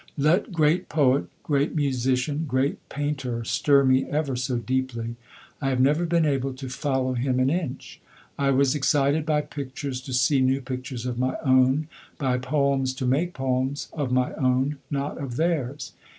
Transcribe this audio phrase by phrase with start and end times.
[0.17, 5.15] Let great poet, great musician, great painter stir me ever so deeply,
[5.61, 8.01] I have never been able to follow him an inch.
[8.35, 11.87] I was excited by pictures to see new pictures of my own,
[12.17, 15.93] by poems to make poems of my own, not of theirs.